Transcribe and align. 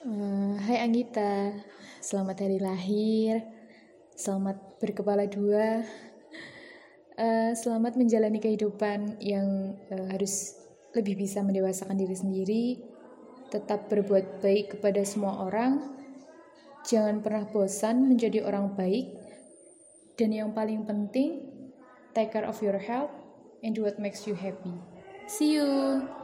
Uh, 0.00 0.56
hai 0.64 0.80
Anggita, 0.80 1.52
selamat 2.00 2.48
hari 2.48 2.56
lahir, 2.56 3.44
selamat 4.16 4.80
berkepala 4.80 5.28
dua, 5.28 5.84
eh, 7.20 7.52
selamat 7.52 8.00
menjalani 8.00 8.40
kehidupan 8.40 9.20
yang 9.20 9.76
eh, 9.92 10.08
harus 10.08 10.56
lebih 10.96 11.20
bisa 11.20 11.44
mendewasakan 11.44 12.00
diri 12.00 12.16
sendiri, 12.16 12.64
tetap 13.52 13.92
berbuat 13.92 14.40
baik 14.40 14.80
kepada 14.80 15.04
semua 15.04 15.44
orang, 15.44 15.92
jangan 16.88 17.20
pernah 17.20 17.44
bosan 17.52 18.08
menjadi 18.08 18.40
orang 18.48 18.72
baik, 18.72 19.12
dan 20.16 20.32
yang 20.32 20.56
paling 20.56 20.80
penting, 20.88 21.44
take 22.16 22.32
care 22.32 22.48
of 22.48 22.56
your 22.64 22.80
health 22.80 23.12
and 23.60 23.76
do 23.76 23.84
what 23.84 24.00
makes 24.00 24.24
you 24.24 24.32
happy. 24.32 24.72
See 25.28 25.60
you! 25.60 26.19